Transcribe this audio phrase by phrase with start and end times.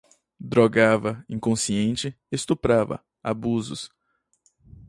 [0.49, 3.87] drogava, inconsciente, estuprava, abusos